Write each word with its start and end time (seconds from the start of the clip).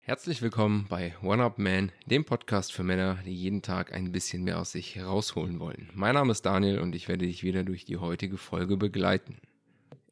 Herzlich 0.00 0.40
willkommen 0.40 0.86
bei 0.88 1.16
One 1.20 1.42
Up 1.42 1.58
Man, 1.58 1.90
dem 2.06 2.24
Podcast 2.24 2.72
für 2.72 2.84
Männer, 2.84 3.18
die 3.26 3.34
jeden 3.34 3.62
Tag 3.62 3.92
ein 3.92 4.12
bisschen 4.12 4.44
mehr 4.44 4.60
aus 4.60 4.70
sich 4.70 4.94
herausholen 4.94 5.58
wollen. 5.58 5.90
Mein 5.94 6.14
Name 6.14 6.30
ist 6.30 6.42
Daniel 6.42 6.78
und 6.78 6.94
ich 6.94 7.08
werde 7.08 7.26
dich 7.26 7.42
wieder 7.42 7.64
durch 7.64 7.84
die 7.84 7.96
heutige 7.96 8.36
Folge 8.36 8.76
begleiten. 8.76 9.40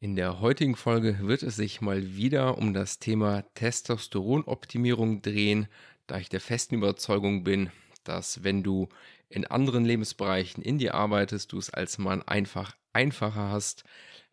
In 0.01 0.17
der 0.17 0.41
heutigen 0.41 0.75
Folge 0.75 1.19
wird 1.21 1.43
es 1.43 1.55
sich 1.55 1.79
mal 1.79 2.17
wieder 2.17 2.57
um 2.57 2.73
das 2.73 2.99
Thema 2.99 3.43
Testosteronoptimierung 3.53 5.21
drehen, 5.21 5.67
da 6.07 6.17
ich 6.17 6.27
der 6.27 6.41
festen 6.41 6.75
Überzeugung 6.75 7.45
bin, 7.45 7.69
dass 8.07 8.43
wenn 8.43 8.63
du 8.63 8.89
in 9.29 9.45
anderen 9.45 9.85
Lebensbereichen 9.85 10.63
in 10.63 10.77
dir 10.77 10.95
arbeitest, 10.95 11.51
du 11.51 11.57
es 11.57 11.69
als 11.69 11.97
Mann 11.97 12.21
einfach 12.23 12.75
einfacher 12.93 13.49
hast, 13.49 13.83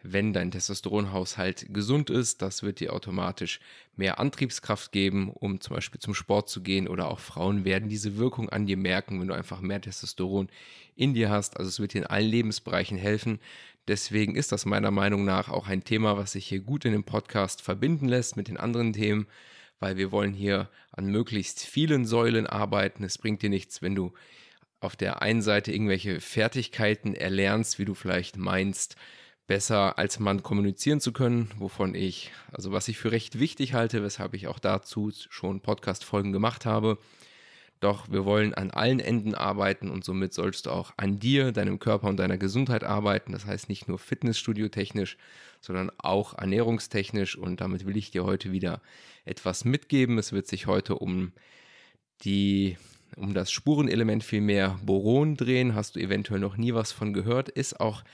wenn 0.03 0.33
dein 0.33 0.51
Testosteronhaushalt 0.51 1.73
gesund 1.73 2.11
ist. 2.11 2.43
Das 2.43 2.63
wird 2.63 2.81
dir 2.81 2.93
automatisch 2.93 3.61
mehr 3.97 4.19
Antriebskraft 4.19 4.93
geben, 4.93 5.31
um 5.31 5.61
zum 5.61 5.77
Beispiel 5.77 6.01
zum 6.01 6.15
Sport 6.15 6.49
zu 6.49 6.63
gehen. 6.63 6.89
Oder 6.89 7.09
auch 7.09 7.21
Frauen 7.21 7.65
werden 7.65 7.89
diese 7.89 8.17
Wirkung 8.17 8.49
an 8.49 8.67
dir 8.67 8.77
merken, 8.77 9.21
wenn 9.21 9.29
du 9.29 9.35
einfach 9.35 9.61
mehr 9.61 9.81
Testosteron 9.81 10.49
in 10.97 11.15
dir 11.15 11.31
hast. 11.31 11.57
Also 11.57 11.69
es 11.69 11.81
wird 11.81 11.95
dir 11.95 12.03
in 12.03 12.07
allen 12.07 12.29
Lebensbereichen 12.29 12.99
helfen. 12.99 13.39
Deswegen 13.89 14.37
ist 14.37 14.53
das 14.53 14.65
meiner 14.65 14.91
Meinung 14.91 15.25
nach 15.25 15.49
auch 15.49 15.67
ein 15.67 15.85
Thema, 15.85 16.17
was 16.17 16.33
sich 16.33 16.47
hier 16.47 16.61
gut 16.61 16.85
in 16.85 16.93
dem 16.93 17.05
Podcast 17.05 17.63
verbinden 17.63 18.09
lässt 18.09 18.37
mit 18.37 18.49
den 18.49 18.57
anderen 18.57 18.93
Themen, 18.93 19.27
weil 19.83 19.97
wir 19.97 20.13
wollen 20.13 20.33
hier 20.33 20.71
an 20.93 21.07
möglichst 21.07 21.61
vielen 21.61 22.07
Säulen 22.07 22.47
arbeiten. 22.47 23.03
Es 23.03 23.19
bringt 23.19 23.43
dir 23.43 23.51
nichts, 23.51 23.83
wenn 23.83 23.97
du 23.97 24.13
auf 24.79 24.95
der 24.95 25.23
einen 25.23 25.43
Seite 25.43 25.73
irgendwelche 25.73 26.21
Fertigkeiten 26.21 27.15
erlernst, 27.15 27.81
wie 27.81 27.85
du 27.85 27.95
vielleicht 27.95 28.37
meinst, 28.37 28.95
besser 29.49 29.99
als 29.99 30.21
Mann 30.21 30.45
kommunizieren 30.45 31.01
zu 31.01 31.13
können, 31.13 31.51
wovon 31.59 31.97
ich, 31.97 32.31
also 32.53 32.71
was 32.71 32.87
ich 32.87 32.97
für 32.97 33.11
recht 33.11 33.41
wichtig 33.41 33.75
halte, 33.75 34.05
weshalb 34.05 34.35
ich 34.35 34.47
auch 34.47 34.61
dazu 34.61 35.11
schon 35.31 35.61
Podcast-Folgen 35.61 36.31
gemacht 36.31 36.65
habe. 36.65 36.97
Doch 37.83 38.09
wir 38.09 38.25
wollen 38.25 38.55
an 38.55 38.71
allen 38.71 39.01
Enden 39.01 39.35
arbeiten 39.35 39.91
und 39.91 40.05
somit 40.05 40.33
sollst 40.33 40.67
du 40.67 40.71
auch 40.71 40.93
an 40.97 41.19
dir, 41.19 41.51
deinem 41.51 41.81
Körper 41.81 42.07
und 42.07 42.17
deiner 42.17 42.39
Gesundheit 42.39 42.85
arbeiten. 42.85 43.33
Das 43.33 43.45
heißt 43.45 43.69
nicht 43.69 43.89
nur 43.89 43.99
Fitnessstudio-technisch, 43.99 45.17
sondern 45.61 45.91
auch 45.99 46.39
ernährungstechnisch. 46.39 47.37
Und 47.37 47.61
damit 47.61 47.85
will 47.85 47.97
ich 47.97 48.13
dir 48.13 48.23
heute 48.23 48.53
wieder 48.53 48.81
etwas 49.25 49.65
mitgeben. 49.65 50.17
Es 50.17 50.31
wird 50.31 50.47
sich 50.47 50.69
heute 50.69 50.95
um 50.95 51.33
die 52.23 52.77
um 53.17 53.35
das 53.35 53.51
Spurenelement 53.51 54.23
vielmehr 54.23 54.79
Boron 54.85 55.37
drehen. 55.37 55.75
Hast 55.75 55.97
du 55.97 56.01
eventuell 56.01 56.39
noch 56.39 56.57
nie 56.57 56.75
was 56.75 56.93
von 56.93 57.13
gehört? 57.13 57.49
Ist 57.49 57.81
auch 57.81 58.05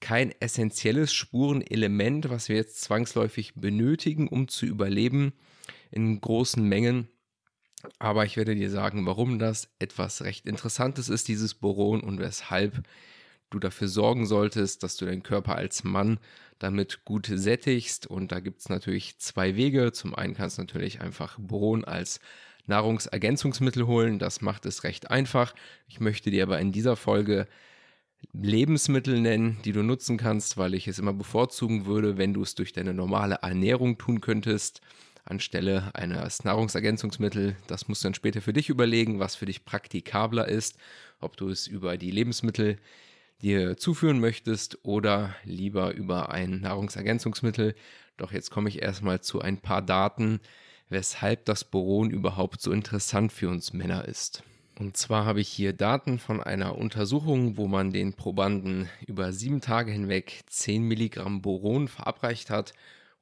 kein 0.00 0.34
essentielles 0.40 1.12
Spurenelement, 1.12 2.28
was 2.28 2.48
wir 2.48 2.56
jetzt 2.56 2.80
zwangsläufig 2.80 3.54
benötigen, 3.54 4.26
um 4.26 4.48
zu 4.48 4.66
überleben 4.66 5.32
in 5.92 6.20
großen 6.20 6.62
Mengen. 6.68 7.06
Aber 7.98 8.24
ich 8.24 8.36
werde 8.36 8.54
dir 8.54 8.70
sagen, 8.70 9.06
warum 9.06 9.38
das 9.38 9.68
etwas 9.78 10.22
recht 10.22 10.46
Interessantes 10.46 11.08
ist, 11.08 11.28
dieses 11.28 11.54
Boron, 11.54 12.00
und 12.00 12.18
weshalb 12.18 12.82
du 13.50 13.58
dafür 13.58 13.88
sorgen 13.88 14.26
solltest, 14.26 14.82
dass 14.82 14.96
du 14.96 15.06
deinen 15.06 15.22
Körper 15.22 15.56
als 15.56 15.84
Mann 15.84 16.18
damit 16.58 17.04
gut 17.04 17.30
sättigst. 17.32 18.06
Und 18.06 18.32
da 18.32 18.40
gibt 18.40 18.60
es 18.60 18.68
natürlich 18.68 19.18
zwei 19.18 19.56
Wege. 19.56 19.92
Zum 19.92 20.14
einen 20.14 20.34
kannst 20.34 20.58
du 20.58 20.62
natürlich 20.62 21.00
einfach 21.00 21.38
Boron 21.38 21.84
als 21.84 22.20
Nahrungsergänzungsmittel 22.66 23.86
holen. 23.86 24.18
Das 24.18 24.40
macht 24.40 24.66
es 24.66 24.84
recht 24.84 25.10
einfach. 25.10 25.54
Ich 25.86 26.00
möchte 26.00 26.30
dir 26.30 26.42
aber 26.42 26.58
in 26.58 26.72
dieser 26.72 26.96
Folge 26.96 27.46
Lebensmittel 28.32 29.20
nennen, 29.20 29.58
die 29.64 29.72
du 29.72 29.82
nutzen 29.82 30.16
kannst, 30.16 30.56
weil 30.56 30.74
ich 30.74 30.88
es 30.88 30.98
immer 30.98 31.12
bevorzugen 31.12 31.86
würde, 31.86 32.18
wenn 32.18 32.34
du 32.34 32.42
es 32.42 32.54
durch 32.54 32.72
deine 32.72 32.94
normale 32.94 33.38
Ernährung 33.42 33.98
tun 33.98 34.20
könntest, 34.20 34.80
anstelle 35.26 35.94
eines 35.94 36.44
Nahrungsergänzungsmittels. 36.44 37.54
Das 37.66 37.88
musst 37.88 38.02
du 38.02 38.06
dann 38.06 38.14
später 38.14 38.40
für 38.40 38.52
dich 38.52 38.68
überlegen, 38.68 39.18
was 39.18 39.36
für 39.36 39.46
dich 39.46 39.64
praktikabler 39.64 40.48
ist, 40.48 40.78
ob 41.20 41.36
du 41.36 41.48
es 41.48 41.66
über 41.66 41.96
die 41.98 42.10
Lebensmittel 42.10 42.78
dir 43.42 43.76
zuführen 43.76 44.20
möchtest 44.20 44.84
oder 44.84 45.34
lieber 45.44 45.92
über 45.92 46.30
ein 46.30 46.60
Nahrungsergänzungsmittel. 46.60 47.74
Doch 48.16 48.32
jetzt 48.32 48.50
komme 48.50 48.68
ich 48.68 48.82
erstmal 48.82 49.20
zu 49.20 49.40
ein 49.40 49.58
paar 49.58 49.82
Daten, 49.82 50.40
weshalb 50.88 51.44
das 51.44 51.64
Boron 51.64 52.10
überhaupt 52.10 52.60
so 52.62 52.72
interessant 52.72 53.32
für 53.32 53.48
uns 53.48 53.72
Männer 53.72 54.06
ist. 54.06 54.42
Und 54.78 54.96
zwar 54.96 55.24
habe 55.24 55.40
ich 55.40 55.48
hier 55.48 55.72
Daten 55.72 56.18
von 56.18 56.42
einer 56.42 56.76
Untersuchung, 56.76 57.56
wo 57.56 57.66
man 57.66 57.92
den 57.92 58.12
Probanden 58.12 58.88
über 59.06 59.32
sieben 59.32 59.62
Tage 59.62 59.90
hinweg 59.90 60.42
10 60.48 60.82
Milligramm 60.82 61.40
Boron 61.40 61.88
verabreicht 61.88 62.50
hat. 62.50 62.74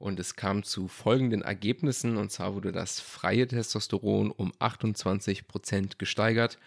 Und 0.04 0.20
es 0.20 0.36
kam 0.36 0.64
zu 0.64 0.86
folgenden 0.86 1.40
Ergebnissen. 1.40 2.18
Und 2.18 2.30
zwar 2.30 2.54
wurde 2.54 2.72
das 2.72 3.00
freie 3.00 3.48
Testosteron 3.48 4.30
um 4.30 4.52
28 4.58 5.48
Prozent 5.48 5.98
gesteigert. 5.98 6.58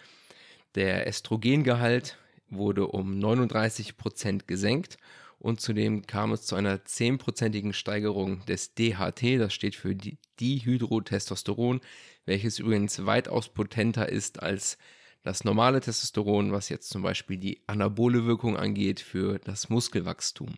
Der 0.74 1.06
Östrogengehalt 1.06 2.18
wurde 2.50 2.88
um 2.88 3.16
39 3.20 3.96
Prozent 3.96 4.48
gesenkt. 4.48 4.96
Und 5.38 5.60
zudem 5.60 6.04
kam 6.04 6.32
es 6.32 6.46
zu 6.46 6.56
einer 6.56 6.78
10-prozentigen 6.78 7.72
Steigerung 7.74 8.44
des 8.46 8.74
DHT, 8.74 9.38
das 9.38 9.54
steht 9.54 9.76
für 9.76 9.94
Dihydrotestosteron, 9.94 11.80
welches 12.26 12.58
übrigens 12.58 13.06
weitaus 13.06 13.50
potenter 13.50 14.08
ist 14.08 14.42
als 14.42 14.78
das 15.22 15.44
normale 15.44 15.80
Testosteron, 15.80 16.50
was 16.50 16.70
jetzt 16.70 16.90
zum 16.90 17.02
Beispiel 17.02 17.36
die 17.36 17.62
anabole 17.68 18.26
Wirkung 18.26 18.56
angeht 18.56 18.98
für 18.98 19.38
das 19.38 19.68
Muskelwachstum. 19.68 20.56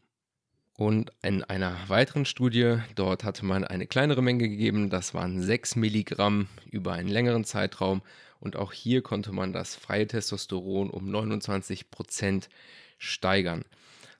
Und 0.80 1.12
in 1.20 1.44
einer 1.44 1.76
weiteren 1.88 2.24
Studie, 2.24 2.78
dort 2.94 3.22
hatte 3.22 3.44
man 3.44 3.64
eine 3.64 3.86
kleinere 3.86 4.22
Menge 4.22 4.48
gegeben, 4.48 4.88
das 4.88 5.12
waren 5.12 5.42
6 5.42 5.76
Milligramm 5.76 6.48
über 6.70 6.94
einen 6.94 7.10
längeren 7.10 7.44
Zeitraum. 7.44 8.00
Und 8.40 8.56
auch 8.56 8.72
hier 8.72 9.02
konnte 9.02 9.30
man 9.30 9.52
das 9.52 9.74
freie 9.74 10.06
Testosteron 10.06 10.88
um 10.88 11.10
29 11.10 11.90
Prozent 11.90 12.48
steigern. 12.96 13.66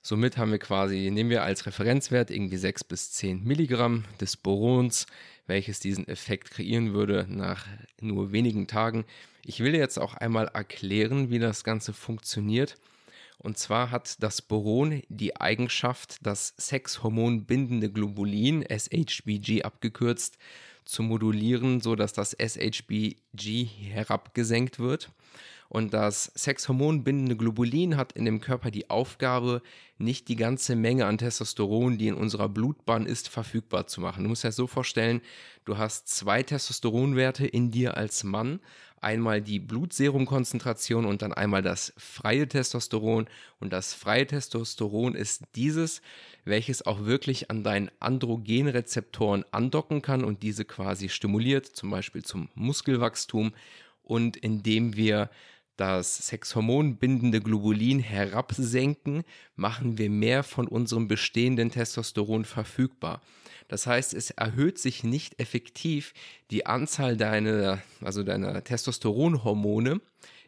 Somit 0.03 0.37
haben 0.37 0.51
wir 0.51 0.59
quasi, 0.59 1.11
nehmen 1.11 1.31
wir 1.31 1.45
als 1.45 1.65
Referenzwert 1.65 2.31
irgendwie 2.31 2.59
6 2.59 2.85
bis 2.85 3.11
10 3.13 3.43
Milligramm 3.43 4.05
des 4.21 4.37
Borons, 4.37 5.07
welches 5.47 5.81
diesen 5.81 6.09
Effekt 6.09 6.51
kreieren 6.51 6.93
würde 6.93 7.25
nach 7.27 7.67
nur 8.03 8.33
wenigen 8.33 8.67
Tagen. 8.67 9.07
Ich 9.47 9.61
will 9.61 9.75
jetzt 9.75 9.99
auch 9.99 10.13
einmal 10.13 10.49
erklären, 10.49 11.31
wie 11.31 11.39
das 11.39 11.65
Ganze 11.65 11.95
funktioniert. 11.95 12.77
Und 13.43 13.59
zwar 13.59 13.91
hat 13.91 14.23
das 14.23 14.43
Boron 14.43 15.03
die 15.09 15.37
Eigenschaft, 15.41 16.19
das 16.23 16.55
Sexhormon 16.59 17.47
bindende 17.47 17.91
Globulin, 17.91 18.65
SHBG 18.69 19.63
abgekürzt, 19.63 20.37
zu 20.85 21.03
modulieren, 21.03 21.81
sodass 21.81 22.13
das 22.13 22.37
SHBG 22.39 23.65
herabgesenkt 23.65 24.79
wird. 24.79 25.11
Und 25.71 25.95
das 25.95 26.33
sexhormonbindende 26.35 27.37
Globulin 27.37 27.97
hat 27.97 28.13
in 28.13 28.25
dem 28.25 28.41
Körper 28.41 28.73
die 28.73 28.91
Aufgabe, 28.91 29.63
nicht 29.99 30.27
die 30.27 30.35
ganze 30.35 30.75
Menge 30.75 31.07
an 31.07 31.17
Testosteron, 31.17 31.97
die 31.97 32.09
in 32.09 32.15
unserer 32.15 32.49
Blutbahn 32.49 33.07
ist, 33.07 33.29
verfügbar 33.29 33.87
zu 33.87 34.01
machen. 34.01 34.25
Du 34.25 34.29
musst 34.29 34.43
dir 34.43 34.49
das 34.49 34.57
so 34.57 34.67
vorstellen, 34.67 35.21
du 35.65 35.79
hast 35.79 36.09
zwei 36.09 36.43
Testosteronwerte 36.43 37.47
in 37.47 37.71
dir 37.71 37.97
als 37.97 38.25
Mann. 38.25 38.59
Einmal 39.03 39.41
die 39.41 39.59
Blutserumkonzentration 39.59 41.07
und 41.07 41.23
dann 41.23 41.33
einmal 41.33 41.63
das 41.63 41.93
freie 41.97 42.47
Testosteron. 42.47 43.29
Und 43.59 43.73
das 43.73 43.95
freie 43.95 44.27
Testosteron 44.27 45.15
ist 45.15 45.45
dieses, 45.55 46.03
welches 46.45 46.85
auch 46.85 47.07
wirklich 47.07 47.51
an 47.51 47.65
deinen 47.65 47.91
Androgenrezeptoren 47.99 49.45
andocken 49.53 50.03
kann 50.03 50.23
und 50.23 50.43
diese 50.43 50.65
quasi 50.65 51.09
stimuliert, 51.09 51.67
zum 51.67 51.91
Beispiel 51.91 52.23
zum 52.23 52.51
Muskelwachstum. 52.55 53.55
Und 54.03 54.37
indem 54.37 54.97
wir 54.97 55.31
das 55.77 56.27
Sexhormon 56.27 56.97
bindende 56.97 57.41
Globulin 57.41 58.01
herabsenken, 58.01 59.25
machen 59.57 59.97
wir 59.97 60.11
mehr 60.11 60.43
von 60.43 60.69
unserem 60.69 61.09
bestehenden 61.09 61.71
Testosteron 61.71 62.45
verfügbar. 62.45 63.23
Das 63.71 63.87
heißt, 63.87 64.15
es 64.15 64.33
erhöht 64.33 64.81
sich 64.81 65.05
nicht 65.05 65.39
effektiv 65.39 66.13
die 66.51 66.67
Anzahl 66.67 67.17
deiner, 67.17 67.81
also 68.01 68.25
deiner 68.25 68.65
Testosteronhormone 68.65 70.01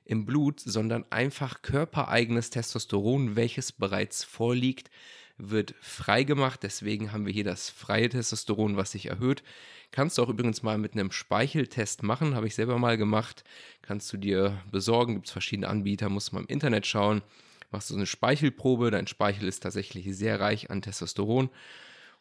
im 0.05 0.27
Blut, 0.27 0.59
sondern 0.59 1.05
einfach 1.11 1.63
körpereigenes 1.63 2.51
Testosteron, 2.51 3.37
welches 3.37 3.71
bereits 3.71 4.25
vorliegt, 4.25 4.91
wird 5.39 5.77
freigemacht. 5.81 6.65
Deswegen 6.65 7.13
haben 7.13 7.25
wir 7.25 7.33
hier 7.33 7.45
das 7.45 7.71
freie 7.71 8.09
Testosteron, 8.09 8.77
was 8.77 8.91
sich 8.91 9.07
erhöht. 9.07 9.45
Kannst 9.93 10.19
du 10.19 10.25
auch 10.25 10.29
übrigens 10.29 10.65
mal 10.65 10.77
mit 10.77 10.95
einem 10.95 11.13
Speicheltest 11.13 12.03
machen, 12.03 12.35
habe 12.35 12.49
ich 12.49 12.57
selber 12.57 12.81
mal 12.81 12.99
gemacht. 12.99 13.45
Kannst 13.83 14.13
du 14.13 14.17
dir 14.17 14.61
besorgen, 14.73 15.15
gibt 15.15 15.27
es 15.29 15.33
verschiedene 15.33 15.69
Anbieter, 15.69 16.09
musst 16.09 16.33
du 16.33 16.35
mal 16.35 16.41
im 16.41 16.49
Internet 16.49 16.89
schauen. 16.89 17.23
Machst 17.71 17.89
du 17.89 17.95
so 17.95 17.99
eine 17.99 18.07
Speichelprobe, 18.07 18.91
dein 18.91 19.07
Speichel 19.07 19.47
ist 19.47 19.63
tatsächlich 19.63 20.13
sehr 20.17 20.41
reich 20.41 20.73
an 20.73 20.83
Testosteron 20.83 21.51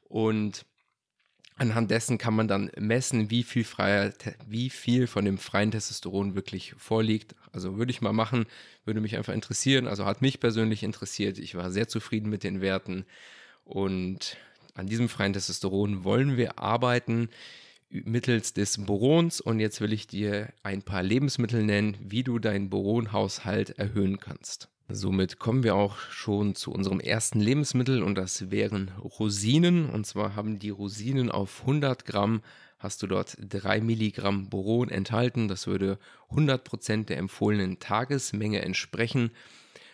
und 0.04 0.64
Anhand 1.58 1.92
dessen 1.92 2.18
kann 2.18 2.34
man 2.34 2.48
dann 2.48 2.72
messen, 2.78 3.30
wie 3.30 3.44
viel, 3.44 3.64
freier, 3.64 4.14
wie 4.48 4.70
viel 4.70 5.06
von 5.06 5.26
dem 5.26 5.38
freien 5.38 5.72
Testosteron 5.72 6.34
wirklich 6.34 6.74
vorliegt. 6.78 7.36
Also 7.52 7.78
würde 7.78 7.92
ich 7.92 8.02
mal 8.02 8.14
machen, 8.14 8.46
würde 8.84 9.02
mich 9.02 9.16
einfach 9.16 9.34
interessieren. 9.34 9.88
Also 9.88 10.06
hat 10.06 10.22
mich 10.22 10.40
persönlich 10.40 10.82
interessiert. 10.82 11.38
Ich 11.38 11.56
war 11.56 11.70
sehr 11.70 11.88
zufrieden 11.88 12.30
mit 12.30 12.44
den 12.44 12.62
Werten. 12.62 13.06
Und 13.64 14.38
an 14.74 14.88
diesem 14.88 15.08
freien 15.08 15.34
Testosteron 15.34 16.04
wollen 16.04 16.36
wir 16.36 16.58
arbeiten 16.58 17.30
mittels 17.92 18.54
des 18.54 18.84
Borons. 18.84 19.40
Und 19.40 19.60
jetzt 19.60 19.82
will 19.82 19.94
ich 19.94 20.08
dir 20.08 20.54
ein 20.64 20.82
paar 20.82 21.04
Lebensmittel 21.04 21.64
nennen, 21.64 21.98
wie 22.02 22.24
du 22.24 22.40
deinen 22.40 22.70
Boronhaushalt 22.70 23.78
erhöhen 23.78 24.20
kannst. 24.20 24.71
Somit 24.94 25.40
kommen 25.40 25.64
wir 25.64 25.76
auch 25.76 25.98
schon 26.10 26.56
zu 26.56 26.72
unserem 26.72 27.00
ersten 27.00 27.40
Lebensmittel 27.40 28.04
und 28.04 28.16
das 28.16 28.52
wären 28.52 28.92
Rosinen. 29.00 29.90
Und 29.90 30.06
zwar 30.06 30.36
haben 30.36 30.60
die 30.60 30.70
Rosinen 30.70 31.32
auf 31.32 31.62
100 31.62 32.06
Gramm 32.06 32.42
hast 32.82 33.04
du 33.04 33.08
dort 33.08 33.38
3 33.40 33.80
Milligramm 33.82 34.50
Boron 34.50 34.90
enthalten. 34.90 35.48
Das 35.48 35.68
würde 35.68 36.00
100 36.32 36.64
Prozent 36.64 37.10
der 37.10 37.18
empfohlenen 37.18 37.80
Tagesmenge 37.80 38.62
entsprechen. 38.62 39.32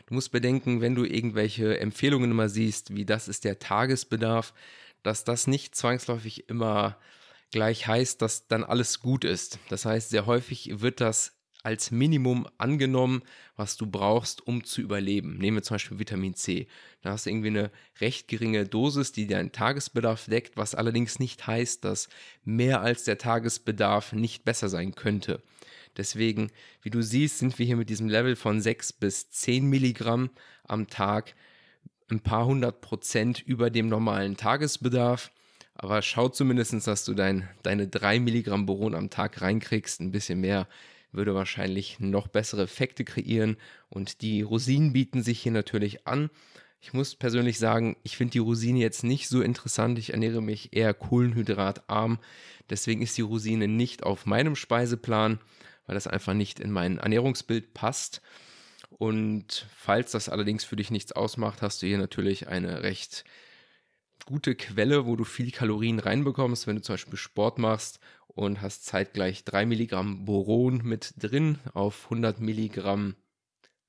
Du 0.08 0.14
musst 0.14 0.32
bedenken, 0.32 0.80
wenn 0.80 0.96
du 0.96 1.04
irgendwelche 1.04 1.80
Empfehlungen 1.80 2.32
immer 2.32 2.48
siehst, 2.48 2.96
wie 2.96 3.06
das 3.06 3.28
ist 3.28 3.44
der 3.44 3.60
Tagesbedarf, 3.60 4.54
dass 5.04 5.26
das 5.26 5.48
nicht 5.48 5.76
zwangsläufig 5.76 6.50
immer 6.50 6.98
gleich 7.52 7.88
heißt, 7.88 8.22
dass 8.22 8.48
dann 8.48 8.64
alles 8.64 9.02
gut 9.02 9.26
ist. 9.26 9.60
Das 9.70 9.86
heißt, 9.86 10.10
sehr 10.10 10.26
häufig 10.26 10.82
wird 10.82 11.02
das 11.02 11.37
als 11.68 11.92
Minimum 11.92 12.48
angenommen, 12.58 13.24
was 13.58 13.76
du 13.76 13.88
brauchst, 13.88 14.48
um 14.48 14.64
zu 14.64 14.80
überleben. 14.80 15.38
Nehmen 15.38 15.58
wir 15.58 15.64
zum 15.64 15.76
Beispiel 15.76 16.00
Vitamin 16.00 16.34
C. 16.34 16.66
Da 17.02 17.12
hast 17.12 17.26
du 17.26 17.30
irgendwie 17.30 17.50
eine 17.50 17.72
recht 18.00 18.30
geringe 18.30 18.66
Dosis, 18.66 19.12
die 19.12 19.28
deinen 19.28 19.52
Tagesbedarf 19.52 20.28
deckt, 20.28 20.56
was 20.56 20.76
allerdings 20.76 21.20
nicht 21.20 21.46
heißt, 21.46 21.84
dass 21.84 22.08
mehr 22.46 22.80
als 22.80 23.04
der 23.04 23.18
Tagesbedarf 23.18 24.14
nicht 24.14 24.46
besser 24.46 24.70
sein 24.70 24.96
könnte. 24.96 25.44
Deswegen, 25.98 26.52
wie 26.84 26.90
du 26.90 27.02
siehst, 27.02 27.40
sind 27.40 27.60
wir 27.60 27.66
hier 27.66 27.76
mit 27.76 27.90
diesem 27.90 28.08
Level 28.08 28.38
von 28.38 28.62
6 28.62 28.94
bis 28.94 29.30
10 29.32 29.66
Milligramm 29.66 30.30
am 30.64 30.88
Tag 30.88 31.36
ein 32.10 32.22
paar 32.22 32.46
hundert 32.46 32.80
Prozent 32.80 33.42
über 33.46 33.70
dem 33.70 33.90
normalen 33.90 34.38
Tagesbedarf. 34.38 35.32
Aber 35.76 36.02
schau 36.02 36.30
zumindest, 36.30 36.88
dass 36.88 37.04
du 37.04 37.14
dein, 37.14 37.50
deine 37.62 37.90
3 37.90 38.22
Milligramm 38.22 38.66
Boron 38.66 38.96
am 38.96 39.10
Tag 39.10 39.42
reinkriegst. 39.42 40.00
Ein 40.00 40.12
bisschen 40.12 40.40
mehr 40.40 40.66
würde 41.12 41.36
wahrscheinlich 41.36 42.00
noch 42.00 42.28
bessere 42.28 42.64
Effekte 42.64 43.04
kreieren 43.04 43.58
und 43.90 44.22
die 44.22 44.42
Rosinen 44.42 44.94
bieten 44.94 45.24
sich 45.24 45.42
hier 45.42 45.52
natürlich 45.52 46.08
an. 46.08 46.30
Ich 46.80 46.94
muss 46.94 47.16
persönlich 47.16 47.58
sagen, 47.58 47.98
ich 48.04 48.18
finde 48.18 48.34
die 48.34 48.40
Rosine 48.40 48.80
jetzt 48.80 49.04
nicht 49.04 49.28
so 49.28 49.42
interessant. 49.42 49.98
Ich 49.98 50.14
ernähre 50.14 50.42
mich 50.42 50.76
eher 50.76 50.94
kohlenhydratarm. 50.94 52.20
Deswegen 52.70 53.02
ist 53.02 53.18
die 53.18 53.24
Rosine 53.24 53.68
nicht 53.68 54.04
auf 54.04 54.26
meinem 54.26 54.56
Speiseplan, 54.56 55.40
weil 55.86 55.96
das 55.96 56.08
einfach 56.08 56.34
nicht 56.34 56.60
in 56.60 56.72
mein 56.72 57.00
Ernährungsbild 57.00 57.74
passt. 57.74 58.22
Und 58.90 59.66
falls 59.76 60.12
das 60.12 60.30
allerdings 60.30 60.64
für 60.64 60.76
dich 60.76 60.92
nichts 60.92 61.12
ausmacht, 61.12 61.62
hast 61.62 61.82
du 61.82 61.88
hier 61.88 61.98
natürlich 61.98 62.48
eine 62.48 62.84
recht 62.84 63.26
gute 64.26 64.56
Quelle, 64.56 65.06
wo 65.06 65.16
du 65.16 65.24
viel 65.24 65.52
Kalorien 65.52 66.00
reinbekommst, 66.00 66.68
wenn 66.68 66.76
du 66.76 66.82
zum 66.82 66.94
Beispiel 66.94 67.18
Sport 67.18 67.60
machst 67.60 68.00
und 68.28 68.62
hast 68.62 68.86
zeitgleich 68.86 69.44
3 69.44 69.66
Milligramm 69.66 70.26
Boron 70.26 70.82
mit 70.84 71.14
drin 71.18 71.60
auf 71.74 72.06
100 72.06 72.40
Milligramm, 72.40 73.16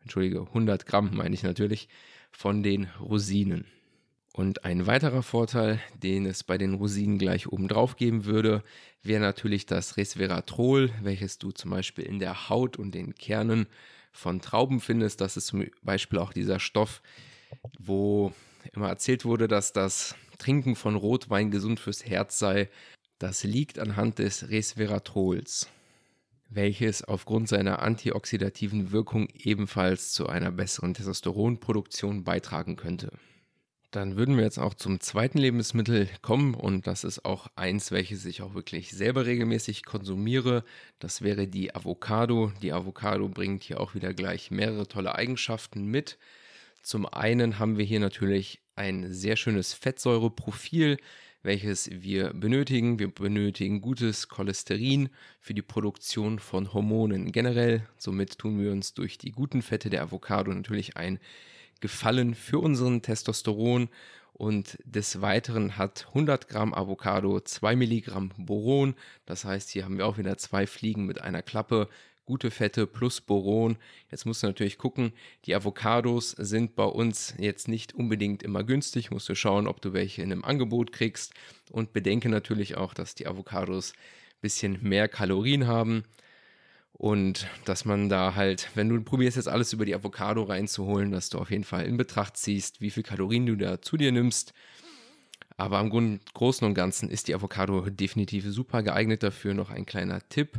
entschuldige, 0.00 0.40
100 0.40 0.86
Gramm 0.86 1.10
meine 1.14 1.34
ich 1.34 1.42
natürlich, 1.42 1.88
von 2.30 2.62
den 2.62 2.88
Rosinen. 3.00 3.66
Und 4.32 4.64
ein 4.64 4.86
weiterer 4.86 5.24
Vorteil, 5.24 5.80
den 6.00 6.24
es 6.24 6.44
bei 6.44 6.58
den 6.58 6.74
Rosinen 6.74 7.18
gleich 7.18 7.48
oben 7.48 7.66
drauf 7.66 7.96
geben 7.96 8.24
würde, 8.24 8.62
wäre 9.02 9.20
natürlich 9.20 9.66
das 9.66 9.96
Resveratrol, 9.96 10.90
welches 11.02 11.38
du 11.38 11.50
zum 11.50 11.72
Beispiel 11.72 12.04
in 12.04 12.20
der 12.20 12.48
Haut 12.48 12.76
und 12.76 12.94
den 12.94 13.16
Kernen 13.16 13.66
von 14.12 14.40
Trauben 14.40 14.80
findest. 14.80 15.20
Das 15.20 15.36
ist 15.36 15.48
zum 15.48 15.66
Beispiel 15.82 16.20
auch 16.20 16.32
dieser 16.32 16.60
Stoff, 16.60 17.02
wo 17.78 18.32
immer 18.72 18.88
erzählt 18.88 19.24
wurde, 19.24 19.48
dass 19.48 19.72
das 19.72 20.14
Trinken 20.38 20.76
von 20.76 20.94
Rotwein 20.94 21.50
gesund 21.50 21.80
fürs 21.80 22.04
Herz 22.04 22.38
sei. 22.38 22.68
Das 23.18 23.42
liegt 23.42 23.78
anhand 23.78 24.18
des 24.18 24.48
Resveratrols, 24.48 25.68
welches 26.48 27.02
aufgrund 27.02 27.48
seiner 27.48 27.82
antioxidativen 27.82 28.92
Wirkung 28.92 29.28
ebenfalls 29.34 30.12
zu 30.12 30.28
einer 30.28 30.52
besseren 30.52 30.94
Testosteronproduktion 30.94 32.24
beitragen 32.24 32.76
könnte. 32.76 33.10
Dann 33.90 34.16
würden 34.16 34.36
wir 34.36 34.44
jetzt 34.44 34.58
auch 34.58 34.74
zum 34.74 35.00
zweiten 35.00 35.38
Lebensmittel 35.38 36.10
kommen 36.20 36.52
und 36.54 36.86
das 36.86 37.04
ist 37.04 37.24
auch 37.24 37.46
eins, 37.56 37.90
welches 37.90 38.26
ich 38.26 38.42
auch 38.42 38.52
wirklich 38.52 38.90
selber 38.90 39.24
regelmäßig 39.24 39.82
konsumiere. 39.86 40.62
Das 40.98 41.22
wäre 41.22 41.48
die 41.48 41.74
Avocado. 41.74 42.52
Die 42.60 42.74
Avocado 42.74 43.28
bringt 43.30 43.62
hier 43.62 43.80
auch 43.80 43.94
wieder 43.94 44.12
gleich 44.12 44.50
mehrere 44.50 44.86
tolle 44.86 45.14
Eigenschaften 45.14 45.86
mit. 45.86 46.18
Zum 46.88 47.04
einen 47.04 47.58
haben 47.58 47.76
wir 47.76 47.84
hier 47.84 48.00
natürlich 48.00 48.62
ein 48.74 49.12
sehr 49.12 49.36
schönes 49.36 49.74
Fettsäureprofil, 49.74 50.96
welches 51.42 51.90
wir 51.92 52.32
benötigen. 52.32 52.98
Wir 52.98 53.12
benötigen 53.12 53.82
gutes 53.82 54.28
Cholesterin 54.30 55.10
für 55.38 55.52
die 55.52 55.60
Produktion 55.60 56.38
von 56.38 56.72
Hormonen 56.72 57.30
generell. 57.30 57.86
Somit 57.98 58.38
tun 58.38 58.58
wir 58.58 58.72
uns 58.72 58.94
durch 58.94 59.18
die 59.18 59.32
guten 59.32 59.60
Fette 59.60 59.90
der 59.90 60.00
Avocado 60.00 60.50
natürlich 60.50 60.96
ein 60.96 61.18
Gefallen 61.80 62.34
für 62.34 62.58
unseren 62.58 63.02
Testosteron. 63.02 63.90
Und 64.32 64.78
des 64.82 65.20
Weiteren 65.20 65.76
hat 65.76 66.06
100 66.08 66.48
Gramm 66.48 66.72
Avocado 66.72 67.38
2 67.38 67.76
Milligramm 67.76 68.32
Boron. 68.38 68.94
Das 69.26 69.44
heißt, 69.44 69.68
hier 69.68 69.84
haben 69.84 69.98
wir 69.98 70.06
auch 70.06 70.16
wieder 70.16 70.38
zwei 70.38 70.66
Fliegen 70.66 71.04
mit 71.04 71.20
einer 71.20 71.42
Klappe 71.42 71.90
gute 72.28 72.50
Fette 72.50 72.86
plus 72.86 73.22
Boron. 73.22 73.78
Jetzt 74.10 74.26
musst 74.26 74.42
du 74.42 74.46
natürlich 74.48 74.76
gucken, 74.76 75.12
die 75.46 75.54
Avocados 75.54 76.32
sind 76.32 76.76
bei 76.76 76.84
uns 76.84 77.32
jetzt 77.38 77.68
nicht 77.68 77.94
unbedingt 77.94 78.42
immer 78.42 78.64
günstig. 78.64 79.10
Musst 79.10 79.30
du 79.30 79.34
schauen, 79.34 79.66
ob 79.66 79.80
du 79.80 79.94
welche 79.94 80.20
in 80.20 80.30
einem 80.30 80.44
Angebot 80.44 80.92
kriegst. 80.92 81.32
Und 81.70 81.94
bedenke 81.94 82.28
natürlich 82.28 82.76
auch, 82.76 82.92
dass 82.92 83.14
die 83.14 83.26
Avocados 83.26 83.92
ein 83.92 84.40
bisschen 84.42 84.78
mehr 84.82 85.08
Kalorien 85.08 85.66
haben. 85.66 86.04
Und 86.92 87.48
dass 87.64 87.86
man 87.86 88.10
da 88.10 88.34
halt, 88.34 88.68
wenn 88.74 88.90
du 88.90 89.00
probierst 89.00 89.38
jetzt 89.38 89.48
alles 89.48 89.72
über 89.72 89.86
die 89.86 89.94
Avocado 89.94 90.42
reinzuholen, 90.42 91.10
dass 91.10 91.30
du 91.30 91.38
auf 91.38 91.50
jeden 91.50 91.64
Fall 91.64 91.86
in 91.86 91.96
Betracht 91.96 92.36
ziehst, 92.36 92.82
wie 92.82 92.90
viel 92.90 93.04
Kalorien 93.04 93.46
du 93.46 93.56
da 93.56 93.80
zu 93.80 93.96
dir 93.96 94.12
nimmst. 94.12 94.52
Aber 95.56 95.78
am 95.78 96.20
Großen 96.34 96.66
und 96.66 96.74
Ganzen 96.74 97.08
ist 97.08 97.28
die 97.28 97.34
Avocado 97.34 97.88
definitiv 97.88 98.44
super 98.48 98.82
geeignet 98.82 99.22
dafür. 99.22 99.54
Noch 99.54 99.70
ein 99.70 99.86
kleiner 99.86 100.20
Tipp 100.28 100.58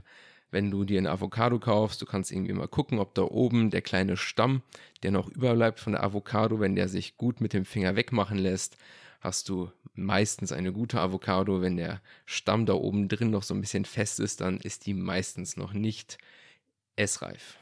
wenn 0.51 0.72
du 0.72 0.84
dir 0.84 0.98
eine 0.98 1.12
Avocado 1.12 1.60
kaufst, 1.60 2.01
du 2.01 2.06
kannst 2.06 2.31
irgendwie 2.31 2.54
mal 2.54 2.68
gucken, 2.68 3.00
ob 3.00 3.13
da 3.13 3.22
oben 3.22 3.69
der 3.69 3.81
kleine 3.81 4.18
Stamm, 4.18 4.63
der 5.04 5.12
noch 5.12 5.30
überbleibt 5.30 5.80
von 5.80 5.94
der 5.94 6.04
Avocado, 6.04 6.60
wenn 6.60 6.75
der 6.75 6.88
sich 6.88 7.18
gut 7.18 7.42
mit 7.42 7.54
dem 7.54 7.66
Finger 7.66 7.96
wegmachen 7.96 8.38
lässt, 8.38 8.78
hast 9.19 9.50
du 9.50 9.71
meistens 9.94 10.52
eine 10.52 10.71
gute 10.71 11.00
Avocado. 11.00 11.62
Wenn 11.62 11.78
der 11.78 12.02
Stamm 12.26 12.66
da 12.66 12.73
oben 12.73 13.07
drin 13.07 13.30
noch 13.30 13.44
so 13.44 13.54
ein 13.54 13.62
bisschen 13.62 13.85
fest 13.85 14.19
ist, 14.19 14.42
dann 14.42 14.59
ist 14.59 14.85
die 14.85 14.94
meistens 14.94 15.57
noch 15.57 15.73
nicht 15.73 16.18
essreif. 16.95 17.58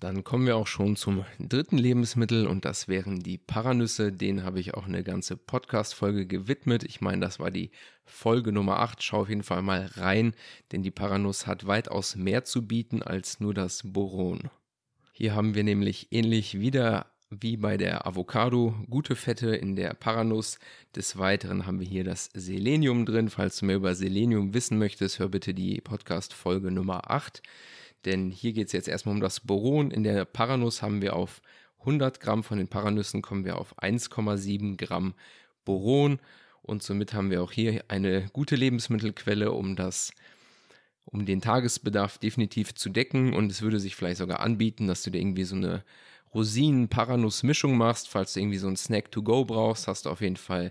Dann 0.00 0.24
kommen 0.24 0.46
wir 0.46 0.56
auch 0.56 0.66
schon 0.66 0.96
zum 0.96 1.26
dritten 1.38 1.76
Lebensmittel 1.76 2.46
und 2.46 2.64
das 2.64 2.88
wären 2.88 3.20
die 3.20 3.36
Paranüsse. 3.36 4.12
Den 4.12 4.44
habe 4.44 4.58
ich 4.58 4.72
auch 4.72 4.86
eine 4.86 5.04
ganze 5.04 5.36
Podcast-Folge 5.36 6.26
gewidmet. 6.26 6.84
Ich 6.84 7.02
meine, 7.02 7.20
das 7.20 7.38
war 7.38 7.50
die 7.50 7.70
Folge 8.06 8.50
Nummer 8.50 8.78
8. 8.78 9.02
Schau 9.02 9.20
auf 9.20 9.28
jeden 9.28 9.42
Fall 9.42 9.60
mal 9.60 9.90
rein, 9.96 10.34
denn 10.72 10.82
die 10.82 10.90
Paranuss 10.90 11.46
hat 11.46 11.66
weitaus 11.66 12.16
mehr 12.16 12.44
zu 12.44 12.66
bieten 12.66 13.02
als 13.02 13.40
nur 13.40 13.52
das 13.52 13.82
Boron. 13.84 14.48
Hier 15.12 15.34
haben 15.34 15.54
wir 15.54 15.64
nämlich 15.64 16.08
ähnlich 16.10 16.58
wieder 16.58 17.12
wie 17.28 17.58
bei 17.58 17.76
der 17.76 18.06
Avocado 18.06 18.74
gute 18.88 19.16
Fette 19.16 19.54
in 19.54 19.76
der 19.76 19.92
Paranuss. 19.92 20.58
Des 20.96 21.18
Weiteren 21.18 21.66
haben 21.66 21.78
wir 21.78 21.86
hier 21.86 22.04
das 22.04 22.30
Selenium 22.32 23.04
drin. 23.04 23.28
Falls 23.28 23.58
du 23.58 23.66
mehr 23.66 23.76
über 23.76 23.94
Selenium 23.94 24.54
wissen 24.54 24.78
möchtest, 24.78 25.18
hör 25.18 25.28
bitte 25.28 25.52
die 25.52 25.82
Podcast-Folge 25.82 26.70
Nummer 26.70 27.10
8 27.10 27.42
denn 28.04 28.30
hier 28.30 28.52
geht 28.52 28.68
es 28.68 28.72
jetzt 28.72 28.88
erstmal 28.88 29.14
um 29.14 29.20
das 29.20 29.40
Boron. 29.40 29.90
In 29.90 30.02
der 30.04 30.24
Paranuss 30.24 30.82
haben 30.82 31.02
wir 31.02 31.16
auf 31.16 31.42
100 31.80 32.20
Gramm 32.20 32.44
von 32.44 32.58
den 32.58 32.68
Paranüssen 32.68 33.22
kommen 33.22 33.44
wir 33.44 33.58
auf 33.58 33.78
1,7 33.78 34.76
Gramm 34.76 35.14
Boron. 35.64 36.18
Und 36.62 36.82
somit 36.82 37.14
haben 37.14 37.30
wir 37.30 37.42
auch 37.42 37.52
hier 37.52 37.84
eine 37.88 38.28
gute 38.32 38.54
Lebensmittelquelle, 38.56 39.52
um 39.52 39.76
das 39.76 40.12
um 41.06 41.26
den 41.26 41.40
Tagesbedarf 41.40 42.18
definitiv 42.18 42.74
zu 42.74 42.90
decken. 42.90 43.32
Und 43.32 43.50
es 43.50 43.62
würde 43.62 43.80
sich 43.80 43.96
vielleicht 43.96 44.18
sogar 44.18 44.40
anbieten, 44.40 44.86
dass 44.86 45.02
du 45.02 45.10
dir 45.10 45.20
irgendwie 45.20 45.44
so 45.44 45.56
eine 45.56 45.82
Rosinen-Paranuss-Mischung 46.34 47.76
machst, 47.76 48.08
falls 48.08 48.34
du 48.34 48.40
irgendwie 48.40 48.58
so 48.58 48.68
einen 48.68 48.76
Snack 48.76 49.10
to 49.10 49.22
go 49.22 49.44
brauchst, 49.44 49.88
hast 49.88 50.06
du 50.06 50.10
auf 50.10 50.20
jeden 50.20 50.36
Fall 50.36 50.70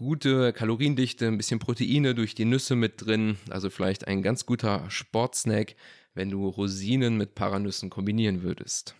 gute 0.00 0.54
Kaloriendichte, 0.54 1.26
ein 1.26 1.36
bisschen 1.36 1.58
Proteine 1.58 2.14
durch 2.14 2.34
die 2.34 2.46
Nüsse 2.46 2.74
mit 2.74 3.04
drin, 3.04 3.36
also 3.50 3.68
vielleicht 3.68 4.08
ein 4.08 4.22
ganz 4.22 4.46
guter 4.46 4.88
Sportsnack, 4.88 5.74
wenn 6.14 6.30
du 6.30 6.48
Rosinen 6.48 7.18
mit 7.18 7.34
Paranüssen 7.34 7.90
kombinieren 7.90 8.42
würdest. 8.42 8.94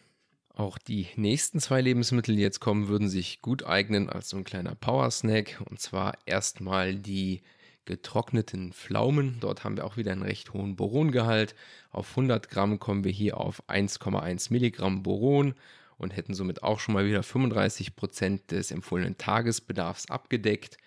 Auch 0.53 0.77
die 0.77 1.07
nächsten 1.17 1.59
zwei 1.59 1.81
Lebensmittel, 1.81 2.37
die 2.37 2.43
jetzt 2.43 2.61
kommen, 2.61 2.89
würden 2.89 3.09
sich 3.09 3.41
gut 3.41 3.65
eignen 3.65 4.11
als 4.11 4.29
so 4.29 4.37
ein 4.37 4.45
kleiner 4.45 4.75
Power-Snack. 4.75 5.63
Und 5.71 5.81
zwar 5.81 6.19
erstmal 6.27 6.95
die 6.95 7.41
getrockneten 7.87 8.75
Pflaumen. 8.75 9.39
Dort 9.41 9.65
haben 9.65 9.79
wir 9.79 9.87
auch 9.87 9.97
wieder 9.97 10.13
einen 10.13 10.23
recht 10.23 10.53
hohen 10.53 10.77
Borongehalt. 10.77 11.55
Auf 11.93 12.11
100 12.11 12.51
Gramm 12.51 12.79
kommen 12.79 13.05
wir 13.05 13.13
hier 13.13 13.39
auf 13.39 13.67
1,1 13.71 14.53
Milligramm 14.53 15.03
Boron 15.03 15.55
und 16.01 16.17
hätten 16.17 16.35
somit 16.35 16.63
auch 16.63 16.81
schon 16.81 16.95
mal 16.95 17.07
wieder 17.07 17.23
35 17.23 17.95
Prozent 17.95 18.51
des 18.51 18.71
empfohlenen 18.71 19.19
Tagesbedarfs 19.19 20.11
abgedeckt. 20.11 20.79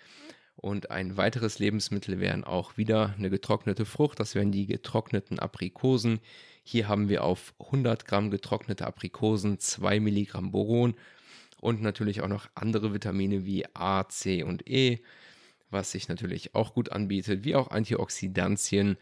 Und 0.56 0.92
ein 0.92 1.18
weiteres 1.18 1.60
Lebensmittel 1.60 2.20
wären 2.20 2.44
auch 2.44 2.78
wieder 2.78 3.14
eine 3.18 3.30
getrocknete 3.30 3.86
Frucht. 3.86 4.20
Das 4.20 4.34
wären 4.34 4.52
die 4.52 4.66
getrockneten 4.66 5.38
Aprikosen. 5.38 6.20
Hier 6.64 6.88
haben 6.88 7.10
wir 7.10 7.24
auf 7.24 7.54
100 7.60 8.06
Gramm 8.06 8.32
getrocknete 8.32 8.88
Aprikosen 8.88 9.60
2 9.60 10.00
Milligramm 10.00 10.52
Boron 10.52 10.96
und 11.60 11.82
natürlich 11.82 12.22
auch 12.22 12.28
noch 12.28 12.48
andere 12.56 12.94
Vitamine 12.94 13.46
wie 13.46 13.66
A, 13.76 14.08
C 14.10 14.44
und 14.44 14.68
E, 14.68 15.00
was 15.70 15.92
sich 15.92 16.08
natürlich 16.08 16.56
auch 16.56 16.74
gut 16.74 16.92
anbietet, 16.92 17.44
wie 17.44 17.56
auch 17.56 17.70
Antioxidantien, 17.70 18.98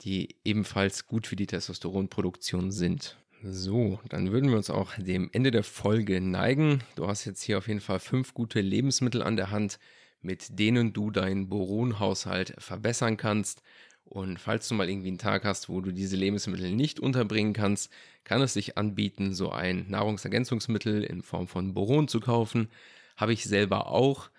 die 0.00 0.36
ebenfalls 0.44 1.06
gut 1.06 1.26
für 1.26 1.36
die 1.36 1.46
Testosteronproduktion 1.46 2.72
sind. 2.72 3.16
So, 3.44 3.98
dann 4.08 4.30
würden 4.30 4.50
wir 4.50 4.56
uns 4.56 4.70
auch 4.70 4.94
dem 4.96 5.28
Ende 5.32 5.50
der 5.50 5.64
Folge 5.64 6.20
neigen. 6.20 6.84
Du 6.94 7.08
hast 7.08 7.24
jetzt 7.24 7.42
hier 7.42 7.58
auf 7.58 7.66
jeden 7.66 7.80
Fall 7.80 7.98
fünf 7.98 8.34
gute 8.34 8.60
Lebensmittel 8.60 9.20
an 9.20 9.36
der 9.36 9.50
Hand, 9.50 9.80
mit 10.20 10.60
denen 10.60 10.92
du 10.92 11.10
deinen 11.10 11.48
Boronhaushalt 11.48 12.54
verbessern 12.58 13.16
kannst. 13.16 13.62
Und 14.04 14.38
falls 14.38 14.68
du 14.68 14.76
mal 14.76 14.88
irgendwie 14.88 15.08
einen 15.08 15.18
Tag 15.18 15.44
hast, 15.44 15.68
wo 15.68 15.80
du 15.80 15.90
diese 15.90 16.14
Lebensmittel 16.14 16.70
nicht 16.70 17.00
unterbringen 17.00 17.52
kannst, 17.52 17.90
kann 18.22 18.42
es 18.42 18.52
sich 18.52 18.78
anbieten, 18.78 19.34
so 19.34 19.50
ein 19.50 19.86
Nahrungsergänzungsmittel 19.88 21.02
in 21.02 21.22
Form 21.22 21.48
von 21.48 21.74
Boron 21.74 22.06
zu 22.06 22.20
kaufen. 22.20 22.68
Habe 23.16 23.32
ich 23.32 23.42
selber 23.42 23.88
auch. 23.88 24.30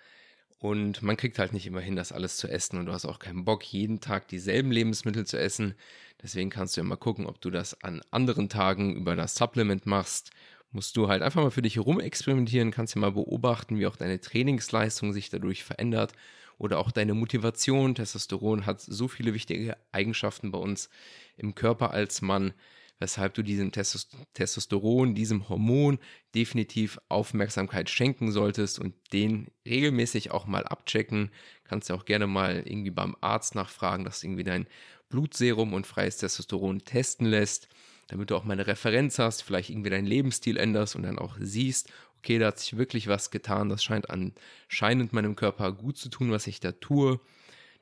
Und 0.58 1.02
man 1.02 1.16
kriegt 1.16 1.38
halt 1.38 1.52
nicht 1.52 1.66
immer 1.66 1.80
hin, 1.80 1.96
das 1.96 2.12
alles 2.12 2.36
zu 2.36 2.48
essen. 2.48 2.78
Und 2.78 2.86
du 2.86 2.92
hast 2.92 3.04
auch 3.04 3.18
keinen 3.18 3.44
Bock, 3.44 3.64
jeden 3.64 4.00
Tag 4.00 4.28
dieselben 4.28 4.70
Lebensmittel 4.70 5.26
zu 5.26 5.38
essen. 5.38 5.74
Deswegen 6.22 6.48
kannst 6.48 6.76
du 6.76 6.82
mal 6.82 6.96
gucken, 6.96 7.26
ob 7.26 7.40
du 7.40 7.50
das 7.50 7.82
an 7.82 8.00
anderen 8.10 8.48
Tagen 8.48 8.96
über 8.96 9.14
das 9.14 9.34
Supplement 9.34 9.84
machst. 9.84 10.30
Musst 10.72 10.96
du 10.96 11.08
halt 11.08 11.22
einfach 11.22 11.42
mal 11.42 11.50
für 11.50 11.62
dich 11.62 11.76
herumexperimentieren, 11.76 12.70
kannst 12.70 12.94
ja 12.94 13.00
mal 13.00 13.12
beobachten, 13.12 13.78
wie 13.78 13.86
auch 13.86 13.96
deine 13.96 14.20
Trainingsleistung 14.20 15.12
sich 15.12 15.28
dadurch 15.28 15.62
verändert 15.62 16.12
oder 16.58 16.78
auch 16.78 16.90
deine 16.90 17.14
Motivation. 17.14 17.94
Testosteron 17.94 18.66
hat 18.66 18.80
so 18.80 19.06
viele 19.06 19.34
wichtige 19.34 19.76
Eigenschaften 19.92 20.50
bei 20.50 20.58
uns 20.58 20.88
im 21.36 21.54
Körper 21.54 21.90
als 21.90 22.22
Mann, 22.22 22.54
weshalb 22.98 23.34
du 23.34 23.42
diesem 23.42 23.72
Testosteron, 23.72 25.14
diesem 25.14 25.48
Hormon 25.48 25.98
definitiv 26.34 26.98
Aufmerksamkeit 27.08 27.90
schenken 27.90 28.32
solltest 28.32 28.78
und 28.78 28.94
den 29.12 29.48
regelmäßig 29.66 30.30
auch 30.30 30.46
mal 30.46 30.64
abchecken. 30.64 31.30
Kannst 31.64 31.90
du 31.90 31.94
auch 31.94 32.04
gerne 32.04 32.26
mal 32.26 32.62
irgendwie 32.64 32.90
beim 32.90 33.16
Arzt 33.20 33.54
nachfragen, 33.54 34.04
dass 34.04 34.22
irgendwie 34.22 34.44
dein 34.44 34.66
Blutserum 35.08 35.72
und 35.72 35.86
freies 35.86 36.16
Testosteron 36.18 36.84
testen 36.84 37.26
lässt, 37.26 37.68
damit 38.08 38.30
du 38.30 38.36
auch 38.36 38.44
mal 38.44 38.54
eine 38.54 38.66
Referenz 38.66 39.18
hast, 39.18 39.42
vielleicht 39.42 39.70
irgendwie 39.70 39.90
deinen 39.90 40.06
Lebensstil 40.06 40.56
änderst 40.56 40.96
und 40.96 41.02
dann 41.02 41.18
auch 41.18 41.36
siehst, 41.40 41.92
okay, 42.18 42.38
da 42.38 42.46
hat 42.46 42.58
sich 42.58 42.76
wirklich 42.76 43.06
was 43.06 43.30
getan, 43.30 43.68
das 43.68 43.84
scheint 43.84 44.08
anscheinend 44.08 45.12
meinem 45.12 45.36
Körper 45.36 45.72
gut 45.72 45.98
zu 45.98 46.08
tun, 46.08 46.30
was 46.30 46.46
ich 46.46 46.58
da 46.58 46.72
tue. 46.72 47.20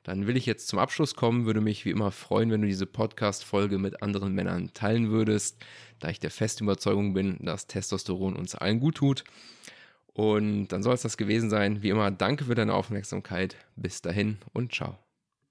Dann 0.03 0.27
will 0.27 0.35
ich 0.35 0.45
jetzt 0.45 0.67
zum 0.67 0.79
Abschluss 0.79 1.15
kommen, 1.15 1.45
würde 1.45 1.61
mich 1.61 1.85
wie 1.85 1.89
immer 1.89 2.11
freuen, 2.11 2.51
wenn 2.51 2.61
du 2.61 2.67
diese 2.67 2.85
Podcast-Folge 2.85 3.77
mit 3.77 4.03
anderen 4.03 4.33
Männern 4.33 4.73
teilen 4.73 5.09
würdest, 5.09 5.57
da 5.99 6.09
ich 6.09 6.19
der 6.19 6.31
festen 6.31 6.65
Überzeugung 6.65 7.13
bin, 7.13 7.37
dass 7.39 7.67
Testosteron 7.67 8.35
uns 8.35 8.55
allen 8.55 8.79
gut 8.79 8.95
tut. 8.95 9.23
Und 10.13 10.67
dann 10.67 10.83
soll 10.83 10.93
es 10.93 11.01
das 11.01 11.17
gewesen 11.17 11.49
sein. 11.49 11.81
Wie 11.81 11.89
immer, 11.89 12.11
danke 12.11 12.45
für 12.45 12.55
deine 12.55 12.73
Aufmerksamkeit. 12.73 13.55
Bis 13.75 14.01
dahin 14.01 14.37
und 14.53 14.73
ciao. 14.73 15.02